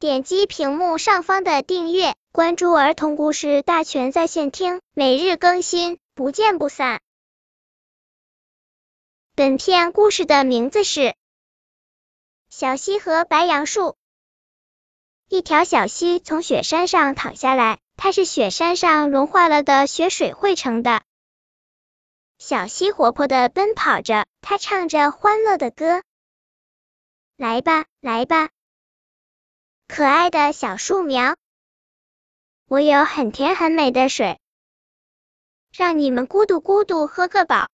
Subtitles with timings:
[0.00, 7.00] 点击屏幕上方的订阅，关注儿童故事大全在线听，每日更新，不见不散。
[9.34, 11.00] 本片故事的名字是
[12.48, 13.80] 《小溪和白杨树》。
[15.26, 21.02] 一条小溪从雪山上淌下来，它是雪山上融化了的雪水汇成的。
[22.38, 26.04] 小溪活泼的奔跑着，它唱着欢乐的歌。
[27.36, 28.50] 来吧，来吧，
[29.88, 31.34] 可爱的小树苗，
[32.68, 34.38] 我有很甜很美的水，
[35.74, 37.68] 让你们咕嘟咕嘟喝个饱。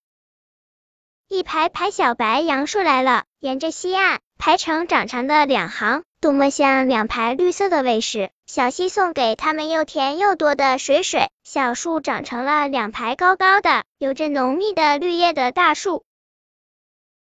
[1.27, 8.31] 一排排小白杨树来了，沿着溪岸排成长长的两行，多么像两排绿色的卫士。
[8.47, 16.05] 小溪送给他们又甜又多的水水，小树长成了两排高高的、有着浓密的绿叶的大树。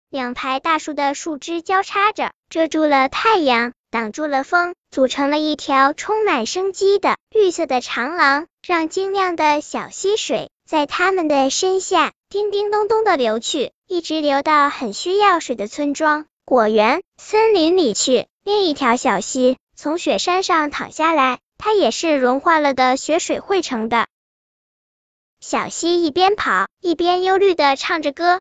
[0.10, 18.28] 两排大树的树枝交叉着，遮住了太阳，挡住了风，组成了一条充满生机的绿色的长廊，让晶亮的小溪水在它们的身下叮叮咚咚的流去，一直流到很需要水的村庄、果园、森林里去。
[18.44, 24.08] 另一条小溪从雪山上淌下来，它也是融化了的雪水汇成的。
[25.40, 28.40] 小溪一边跑，一边忧虑的唱着歌。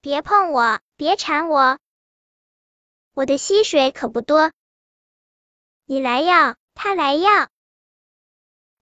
[0.00, 1.78] 别碰我，别缠我，
[3.14, 4.52] 我的溪水可不多。
[5.84, 7.48] 你来要，他来要，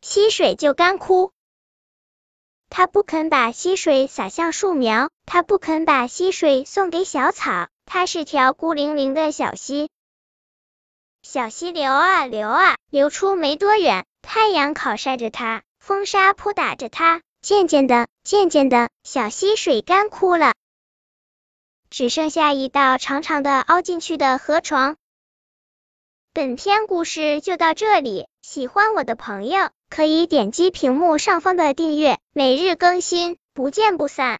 [0.00, 1.32] 溪水就干枯。
[2.68, 7.68] 他不肯把溪水洒向树苗，他不肯把溪水送给小草。
[7.92, 9.90] 它是条孤零零的小溪，
[11.22, 14.06] 小溪流啊流啊，流出没多远。
[14.22, 20.54] 太阳烤晒着它，风沙扑打着它，渐渐的，渐渐的，小溪水干枯了。
[21.90, 24.96] 只剩下一道长长的凹进去的河床。
[26.32, 34.38] 本篇故事就到这里，喜欢我的朋友可以点击屏幕上方的订阅，每日更新，不见不散。